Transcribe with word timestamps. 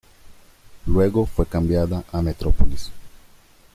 Luego 0.87 1.27
fue 1.27 1.45
cambiada 1.45 2.03
a 2.11 2.23
Metropolis. 2.23 2.89